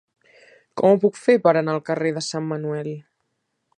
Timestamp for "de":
2.17-2.25